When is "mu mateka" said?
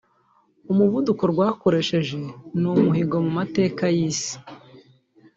3.25-3.83